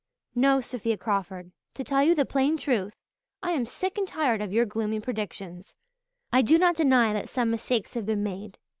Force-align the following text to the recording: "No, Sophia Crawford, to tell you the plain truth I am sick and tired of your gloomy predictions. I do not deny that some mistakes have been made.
"No, 0.33 0.61
Sophia 0.61 0.97
Crawford, 0.97 1.51
to 1.75 1.83
tell 1.83 2.03
you 2.03 2.15
the 2.15 2.25
plain 2.25 2.57
truth 2.57 2.95
I 3.43 3.51
am 3.51 3.67
sick 3.67 3.99
and 3.99 4.07
tired 4.07 4.41
of 4.41 4.51
your 4.51 4.65
gloomy 4.65 4.99
predictions. 4.99 5.75
I 6.33 6.41
do 6.41 6.57
not 6.57 6.75
deny 6.75 7.13
that 7.13 7.29
some 7.29 7.51
mistakes 7.51 7.93
have 7.93 8.07
been 8.07 8.23
made. 8.23 8.57